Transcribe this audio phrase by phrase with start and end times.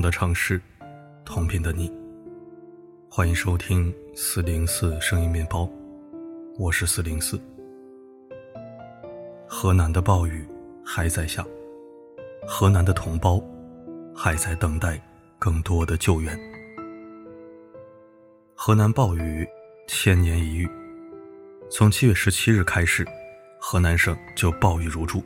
[0.00, 0.60] 的城市，
[1.24, 1.92] 同频的你。
[3.08, 5.68] 欢迎收听四零四声音面包，
[6.58, 7.40] 我是四零四。
[9.46, 10.46] 河南的暴雨
[10.84, 11.44] 还在下，
[12.46, 13.42] 河南的同胞
[14.14, 15.00] 还在等待
[15.38, 16.38] 更多的救援。
[18.54, 19.46] 河南暴雨
[19.86, 20.68] 千年一遇，
[21.70, 23.06] 从七月十七日开始，
[23.60, 25.22] 河南省就暴雨如注。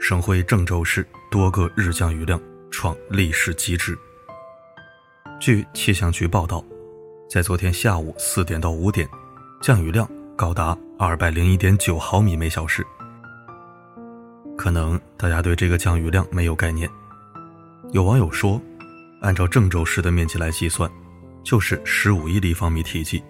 [0.00, 2.40] 省会郑州市多个日降雨量
[2.70, 3.98] 创历史极值。
[5.40, 6.64] 据气象局报道，
[7.28, 9.08] 在昨天下午四点到五点，
[9.60, 12.84] 降雨量高达二百零一点九毫米每小时。
[14.56, 16.88] 可能大家对这个降雨量没有概念。
[17.92, 18.60] 有网友说，
[19.22, 20.90] 按照郑州市的面积来计算。
[21.44, 23.22] 就是十五亿立方米体积，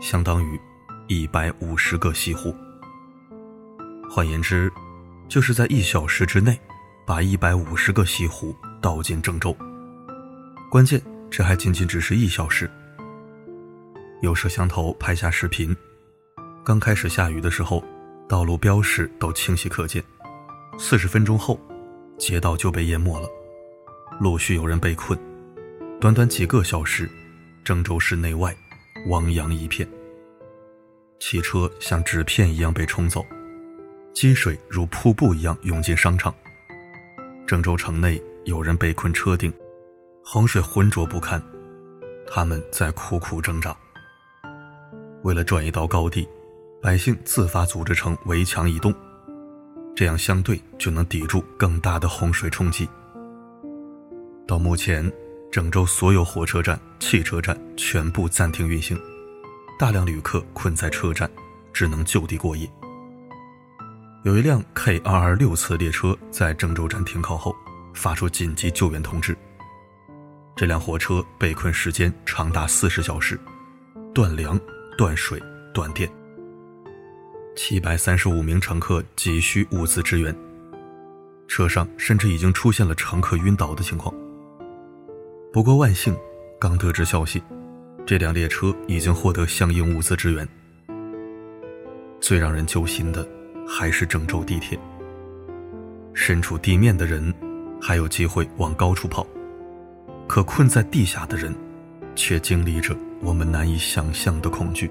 [0.00, 0.58] 相当于
[1.08, 2.54] 一百五十个西湖。
[4.08, 4.72] 换言之，
[5.28, 6.58] 就是在一小时之内，
[7.04, 9.56] 把一百五十个西湖倒进郑州。
[10.70, 12.70] 关键这还仅仅只是一小时。
[14.22, 15.76] 有摄像头拍下视频，
[16.64, 17.84] 刚开始下雨的时候，
[18.28, 20.02] 道路标识都清晰可见。
[20.78, 21.60] 四十分钟后，
[22.18, 23.28] 街道就被淹没了，
[24.20, 25.18] 陆续有人被困。
[26.00, 27.08] 短短几个小时。
[27.64, 28.56] 郑州市内外，
[29.08, 29.88] 汪洋一片。
[31.18, 33.26] 汽车像纸片一样被冲走，
[34.14, 36.32] 积水如瀑布一样涌进商场。
[37.44, 39.52] 郑州城内有人被困车顶，
[40.24, 41.42] 洪水浑浊不堪，
[42.28, 43.76] 他们在苦苦挣扎。
[45.24, 46.28] 为了转移到高地，
[46.80, 48.94] 百姓自发组织成围墙移动，
[49.96, 52.88] 这样相对就能抵住更大的洪水冲击。
[54.46, 55.12] 到目前。
[55.48, 59.00] 郑州所有火车站、汽车站全部暂停运行，
[59.78, 61.30] 大量旅客困在车站，
[61.72, 62.68] 只能就地过夜。
[64.24, 67.56] 有一辆 K 二二六次列车在郑州站停靠后，
[67.96, 69.36] 发出紧急救援通知。
[70.54, 73.38] 这辆火车被困时间长达四十小时，
[74.14, 74.58] 断粮、
[74.96, 75.42] 断水、
[75.74, 76.08] 断电，
[77.56, 80.34] 七百三十五名乘客急需物资支援，
[81.48, 84.14] 车上甚至已经出现了乘客晕倒的情况。
[85.52, 86.16] 不过万幸，
[86.58, 87.42] 刚得知消息，
[88.06, 90.48] 这辆列车已经获得相应物资支援。
[92.18, 93.28] 最让人揪心的
[93.68, 94.78] 还是郑州地铁。
[96.14, 97.32] 身处地面的人
[97.86, 99.24] 还有机会往高处跑，
[100.26, 101.54] 可困在地下的人，
[102.16, 102.92] 却经历着
[103.22, 104.90] 我们难以想象的恐惧。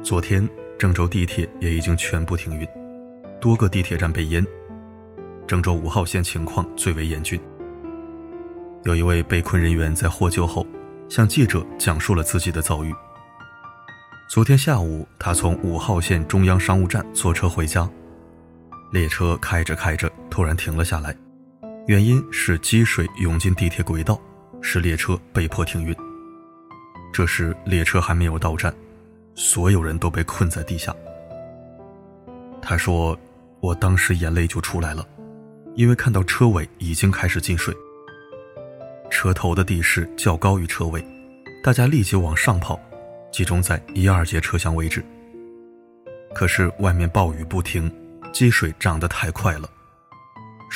[0.00, 2.64] 昨天，郑州地铁也已经全部停运，
[3.40, 4.46] 多个地铁站被淹。
[5.44, 7.40] 郑州五号线情况最为严峻。
[8.84, 10.64] 有一位被困人员在获救后，
[11.08, 12.94] 向记者讲述了自己的遭遇。
[14.28, 17.90] 昨天下午，他从五号线中央商务站坐车回家，
[18.92, 21.12] 列车开着开着突然停了下来，
[21.86, 24.18] 原因是积水涌进地铁轨道，
[24.62, 25.94] 使列车被迫停运。
[27.12, 28.74] 这时列车还没有到站，
[29.34, 30.96] 所有人都被困在地下。
[32.62, 33.18] 他说
[33.60, 35.06] ：“我当时眼泪就出来了，
[35.74, 37.76] 因为看到车尾已经开始进水。”
[39.12, 41.06] 车头的地势较高于车尾，
[41.62, 42.80] 大家立即往上跑，
[43.30, 45.04] 集中在一二节车厢位置。
[46.34, 47.92] 可是外面暴雨不停，
[48.32, 49.68] 积水涨得太快了，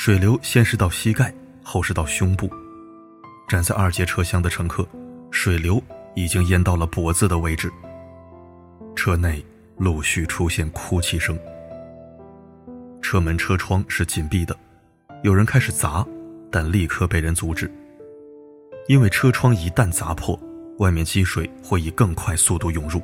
[0.01, 2.49] 水流先是到膝盖，后是到胸部。
[3.49, 4.87] 站在二节车厢的乘客，
[5.29, 5.83] 水流
[6.15, 7.69] 已经淹到了脖子的位置。
[8.95, 9.43] 车内
[9.75, 11.37] 陆续出现哭泣声，
[13.01, 14.55] 车门车窗是紧闭的，
[15.21, 16.07] 有人开始砸，
[16.49, 17.69] 但立刻被人阻止。
[18.87, 20.39] 因为车窗一旦砸破，
[20.77, 23.01] 外面积水会以更快速度涌入，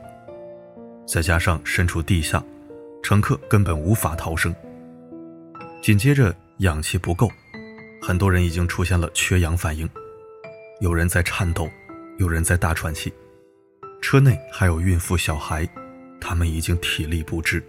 [1.05, 2.41] 再加上身处地下，
[3.03, 4.55] 乘客根本无法逃生。
[5.81, 7.29] 紧接着氧气不够，
[8.01, 9.89] 很多人已经出现了缺氧反应，
[10.79, 11.69] 有人在颤抖，
[12.17, 13.13] 有人在大喘气，
[14.01, 15.67] 车内还有孕妇小孩，
[16.19, 17.63] 他们已经体力不支。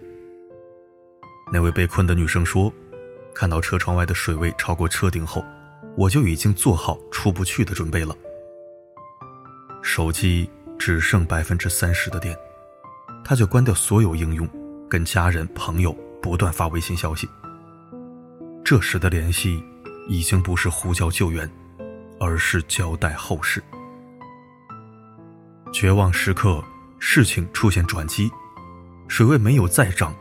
[1.51, 2.73] 那位被困的女生说
[3.33, 5.43] ：“看到车窗外的水位超过车顶后。”
[5.95, 8.15] 我就已经做好出不去的准备了。
[9.81, 10.47] 手机
[10.77, 12.37] 只剩百分之三十的电，
[13.25, 14.47] 他就关掉所有应用，
[14.87, 15.91] 跟家人朋友
[16.21, 17.27] 不断发微信消息。
[18.69, 19.63] 这时的联系
[20.09, 21.49] 已经不是呼叫救援，
[22.19, 23.63] 而是交代后事。
[25.71, 26.61] 绝望时刻，
[26.99, 28.29] 事情出现转机，
[29.07, 30.13] 水位没有再涨，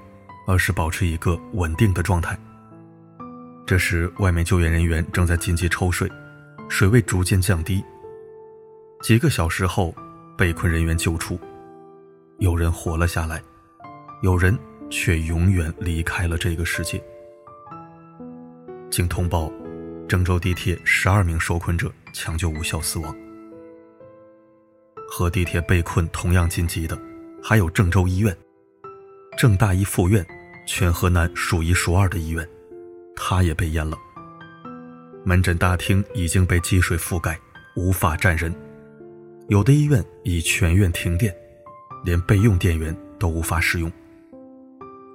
[0.46, 2.38] 而是保持一个稳定的状态。
[3.66, 6.08] 这时，外面救援人员正在紧急抽水，
[6.68, 7.84] 水位逐渐降低。
[9.02, 9.92] 几个小时后，
[10.38, 11.36] 被困人员救出，
[12.38, 13.42] 有人活了下来，
[14.22, 14.56] 有人
[14.88, 17.02] 却永远离开了这个世界。
[18.96, 19.52] 经通报，
[20.08, 23.14] 郑州地铁十二名受困者抢救无效死亡。
[25.06, 26.98] 和地铁被困同样紧急的，
[27.42, 28.34] 还有郑州医院。
[29.36, 30.26] 郑大一附院，
[30.66, 32.48] 全河南数一数二的医院，
[33.14, 33.98] 它也被淹了。
[35.26, 37.38] 门诊大厅已经被积水覆盖，
[37.76, 38.50] 无法站人。
[39.48, 41.36] 有的医院已全院停电，
[42.02, 43.92] 连备用电源都无法使用。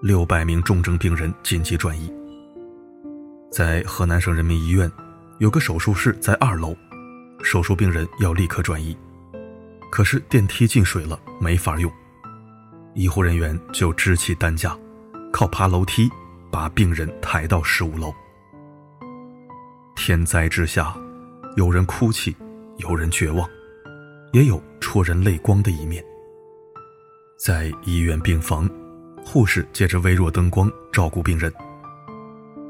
[0.04, 2.14] 六百名重症病人紧急转移。
[3.52, 4.90] 在河南省人民医院，
[5.40, 6.74] 有个手术室在二楼，
[7.44, 8.96] 手术病人要立刻转移，
[9.92, 11.92] 可是电梯进水了，没法用，
[12.96, 14.74] 医护人员就支起担架，
[15.34, 16.10] 靠爬楼梯
[16.50, 18.14] 把病人抬到十五楼。
[19.98, 20.96] 天灾之下，
[21.58, 22.34] 有人哭泣，
[22.78, 23.46] 有人绝望，
[24.32, 26.02] 也有戳人泪光的一面。
[27.38, 28.70] 在医院病房，
[29.26, 31.54] 护士借着微弱灯光照顾病人。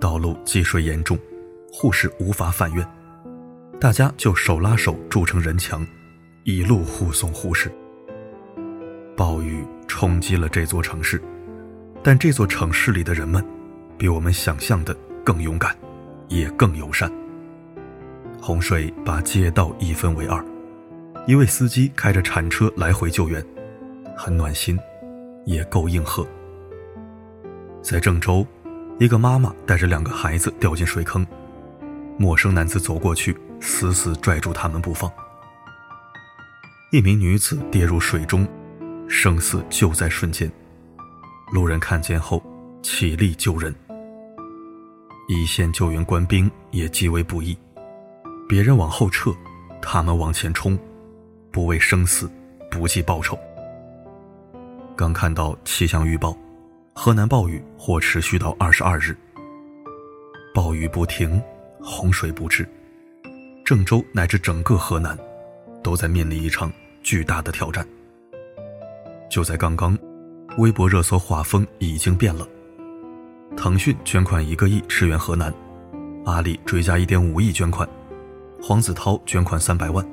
[0.02, 1.16] 道路积水严重，
[1.72, 2.84] 护士无法返院，
[3.80, 5.86] 大家就手拉手筑成人墙，
[6.44, 7.72] 一路护送护士。
[9.16, 11.22] 暴雨冲击了这座城市，
[12.02, 13.46] 但这座城市里的人们，
[13.96, 14.92] 比我们想象的
[15.24, 15.78] 更勇敢，
[16.30, 17.10] 也更友善。
[18.42, 20.44] 洪水把街道一分为二，
[21.28, 23.46] 一位司机开着铲车来回救援，
[24.18, 24.80] 很暖心，
[25.46, 26.26] 也够硬核。
[27.84, 28.44] 在郑州。
[29.00, 31.26] 一个妈妈带着两个孩子掉进水坑，
[32.18, 35.12] 陌生男子走过去，死死拽住他们不放。
[36.92, 38.48] 一名女子跌入水中，
[39.08, 40.52] 生死就在瞬间。
[41.52, 42.44] 路人看见后，
[42.84, 43.74] 起立救人。
[45.28, 47.58] 一线救援官兵也极为不易，
[48.48, 49.34] 别人往后撤，
[49.82, 50.78] 他们往前冲，
[51.52, 52.30] 不畏生死，
[52.70, 53.40] 不计报酬。
[54.96, 56.38] 刚看到气象预报。
[56.94, 59.16] 河南暴雨或持续到二十二日。
[60.54, 61.42] 暴雨不停，
[61.82, 62.68] 洪水不止，
[63.64, 65.18] 郑州乃至整个河南，
[65.82, 66.72] 都在面临一场
[67.02, 67.88] 巨大的挑战。
[69.30, 69.98] 就在刚刚，
[70.58, 72.46] 微博热搜画风已经变了。
[73.56, 75.54] 腾讯捐款一个亿支援河南，
[76.26, 77.88] 阿里追加一点五亿捐款，
[78.62, 80.06] 黄子韬捐款三百万，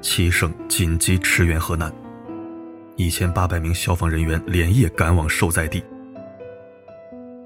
[0.00, 1.92] 七省紧急驰援河南。
[2.96, 5.82] 一千八百名消防人员连夜赶往受灾地，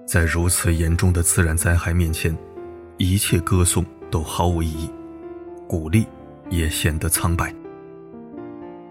[0.07, 2.37] 在如此严重的自然灾害面前，
[2.97, 4.91] 一切歌颂都毫无意义，
[5.69, 6.05] 鼓励
[6.51, 7.55] 也显得苍白。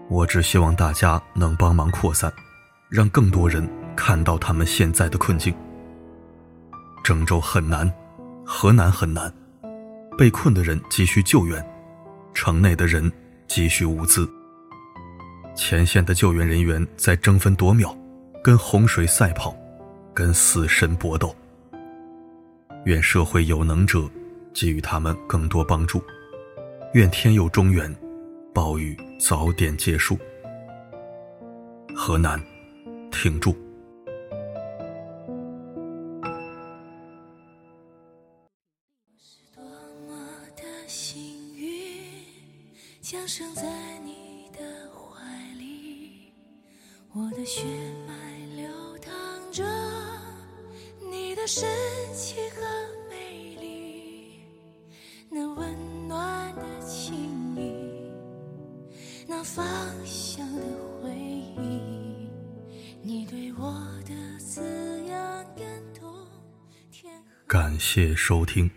[0.08, 2.32] 我只希望大家能帮忙扩散，
[2.88, 5.54] 让更多人看到他们现在的困境。
[7.04, 7.92] 郑州很难，
[8.44, 9.32] 河南很难，
[10.16, 11.64] 被困的人急需救援，
[12.32, 13.12] 城内的人
[13.46, 14.28] 急需物资。
[15.56, 17.96] 前线的救援人员在争分夺秒，
[18.44, 19.56] 跟洪水赛跑，
[20.12, 21.34] 跟死神搏斗。
[22.84, 24.08] 愿社会有能者
[24.52, 26.00] 给予他们更多帮助，
[26.92, 27.92] 愿天佑中原，
[28.52, 30.18] 暴雨早点结束。
[31.96, 32.38] 河南，
[33.10, 33.56] 挺住！
[43.54, 44.88] 在你的
[47.18, 47.62] 我的血
[48.06, 48.14] 脉
[48.54, 48.68] 流
[48.98, 49.10] 淌
[49.50, 49.64] 着
[51.10, 51.66] 你的神
[52.14, 52.60] 奇和
[53.08, 54.38] 美丽，
[55.30, 57.72] 那温暖的情谊，
[59.26, 59.64] 那芳
[60.04, 60.62] 香的
[61.02, 62.28] 回忆，
[63.02, 63.72] 你对我
[64.04, 65.18] 的滋养
[65.54, 65.64] 感
[65.98, 66.14] 动。
[67.46, 68.70] 感谢收听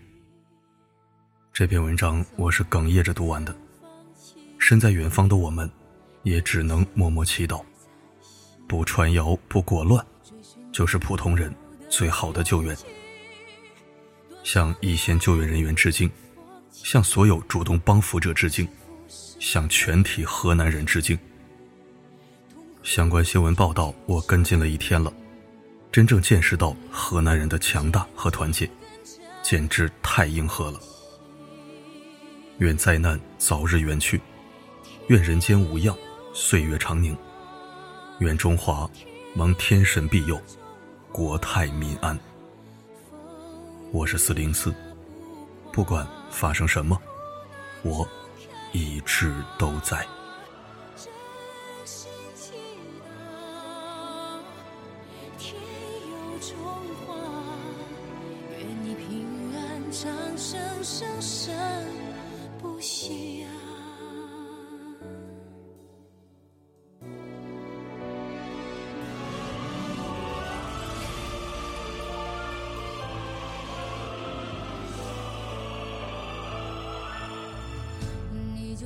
[1.51, 3.53] 这篇文章，我是哽咽着读完的。
[4.57, 5.69] 身在远方的我们，
[6.23, 7.61] 也只能默默祈祷。
[8.69, 10.05] 不传谣，不裹乱，
[10.71, 11.51] 就是普通人
[11.89, 12.77] 最好的救援。
[14.43, 16.07] 向一线救援人员致敬，
[16.71, 18.67] 向所有主动帮扶者致敬，
[19.39, 21.17] 向全体河南人致敬。
[22.83, 25.11] 相关新闻报道我跟进了一天了，
[25.91, 28.69] 真正见识到河南人的强大和团结，
[29.41, 30.79] 简直太硬核了。
[32.59, 34.21] 愿灾难早日远去，
[35.07, 35.97] 愿人间无恙，
[36.35, 37.17] 岁月长宁。
[38.19, 38.89] 愿中华
[39.33, 40.37] 蒙天神庇佑，
[41.09, 42.19] 国泰民安。
[43.93, 44.75] 我是四零四，
[45.71, 47.01] 不管发生什么，
[47.81, 48.05] 我
[48.73, 50.05] 一直都在。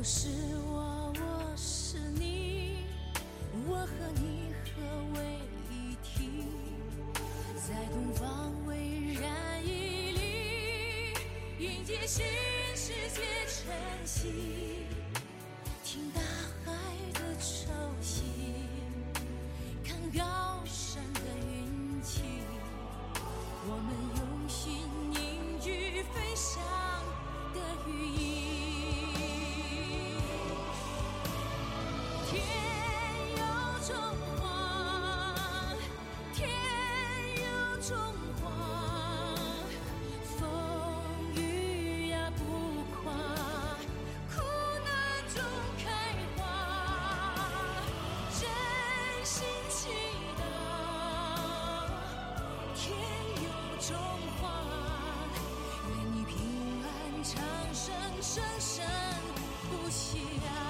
[0.05, 0.27] 是
[0.67, 2.79] 我，我是你，
[3.65, 4.81] 我和你合
[5.15, 5.39] 为
[5.72, 6.43] 一体，
[7.55, 11.13] 在东方巍然屹立，
[11.57, 12.25] 迎接新
[12.75, 13.74] 世界晨
[14.05, 14.88] 曦，
[15.86, 16.19] 听大
[37.85, 37.97] 中
[38.41, 38.49] 华，
[40.39, 40.47] 风
[41.35, 42.41] 雨呀不
[42.95, 43.11] 垮，
[44.33, 44.41] 苦
[44.85, 44.87] 难
[45.35, 45.43] 中
[45.83, 45.83] 开
[46.37, 46.41] 花，
[48.39, 48.41] 真
[49.25, 49.89] 心祈
[50.39, 50.41] 祷，
[52.73, 52.95] 天
[53.43, 53.45] 佑
[53.81, 53.91] 中
[54.39, 54.41] 华，
[55.89, 56.31] 愿你平
[56.85, 56.87] 安
[57.21, 57.35] 长
[57.73, 58.85] 生，生生
[59.69, 60.62] 不息啊！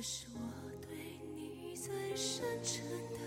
[0.00, 0.40] 这是我
[0.80, 0.96] 对
[1.36, 3.19] 你最深沉的